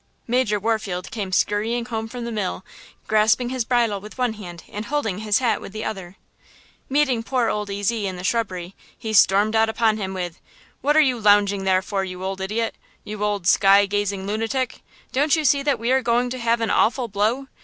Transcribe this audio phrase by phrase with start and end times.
[0.25, 2.65] Major Warfield came skurrying home from the mill,
[3.05, 6.15] grasping his bridle with one hand and holding his hat with the other.
[6.89, 10.39] Meeting poor old Ezy in the shrubbery, he stormed out upon him with:
[10.81, 12.73] "What are you lounging there for, you old idiot!
[13.03, 14.81] You old sky gazing lunatic!
[15.11, 17.45] Don't you see that we are going to have an awful blow!